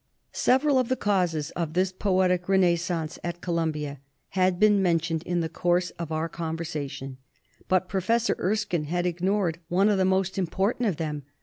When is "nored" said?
9.19-9.57